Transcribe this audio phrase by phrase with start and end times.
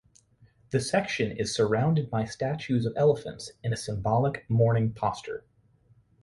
[0.71, 5.43] The section is surrounded by statues of elephants in a symbolic mourning posture.